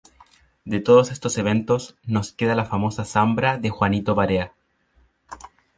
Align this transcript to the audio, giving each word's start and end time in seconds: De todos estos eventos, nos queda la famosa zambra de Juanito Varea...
De 0.65 0.79
todos 0.79 1.11
estos 1.11 1.37
eventos, 1.37 1.95
nos 2.07 2.31
queda 2.31 2.55
la 2.55 2.65
famosa 2.65 3.05
zambra 3.05 3.59
de 3.59 3.69
Juanito 3.69 4.15
Varea... 4.15 4.51